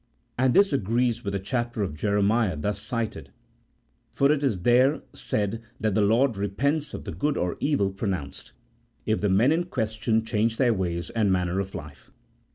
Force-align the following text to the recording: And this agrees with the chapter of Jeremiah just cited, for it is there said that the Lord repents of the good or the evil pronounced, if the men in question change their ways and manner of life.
And 0.35 0.55
this 0.55 0.73
agrees 0.73 1.23
with 1.23 1.33
the 1.33 1.39
chapter 1.39 1.83
of 1.83 1.93
Jeremiah 1.93 2.57
just 2.57 2.85
cited, 2.85 3.29
for 4.11 4.31
it 4.31 4.41
is 4.43 4.61
there 4.63 5.03
said 5.13 5.61
that 5.79 5.93
the 5.93 6.01
Lord 6.01 6.37
repents 6.37 6.95
of 6.95 7.03
the 7.03 7.11
good 7.11 7.37
or 7.37 7.53
the 7.53 7.63
evil 7.63 7.91
pronounced, 7.91 8.51
if 9.05 9.21
the 9.21 9.29
men 9.29 9.51
in 9.51 9.65
question 9.65 10.25
change 10.25 10.57
their 10.57 10.73
ways 10.73 11.11
and 11.11 11.31
manner 11.31 11.59
of 11.59 11.75
life. 11.75 12.09